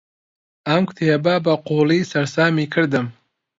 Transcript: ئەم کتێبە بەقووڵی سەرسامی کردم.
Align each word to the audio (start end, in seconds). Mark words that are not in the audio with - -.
ئەم 0.67 0.83
کتێبە 0.89 1.35
بەقووڵی 1.45 2.07
سەرسامی 2.11 2.65
کردم. 2.73 3.05